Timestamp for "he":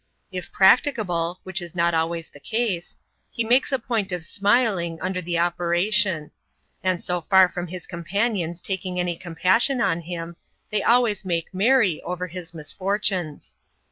3.29-3.43